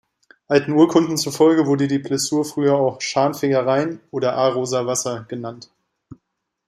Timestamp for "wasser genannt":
4.87-5.69